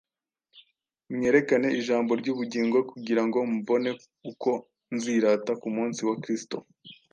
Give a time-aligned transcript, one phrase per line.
[1.15, 3.89] mwerekana ijambo ry’ubugingo; kugira ngo mbone
[4.31, 4.49] uko
[4.95, 6.55] nzirata ku munsi wa Kristo,